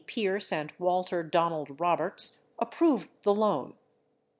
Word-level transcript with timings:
Pierce 0.07 0.51
and 0.51 0.73
Walter 0.79 1.21
Donald 1.21 1.79
Roberts, 1.79 2.41
approved 2.57 3.07
the 3.21 3.35
loan. 3.35 3.75